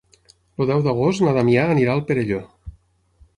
[0.63, 2.41] El deu d'agost na Damià anirà al Perelló.